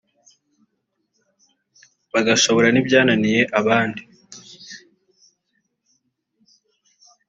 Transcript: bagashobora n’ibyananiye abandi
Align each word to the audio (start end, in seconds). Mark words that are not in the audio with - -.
bagashobora 2.13 2.67
n’ibyananiye 2.71 3.39
abandi 3.59 4.01